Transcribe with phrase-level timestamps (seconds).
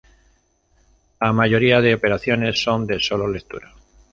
[1.19, 3.71] La mayoría de operaciones son de solo lectura.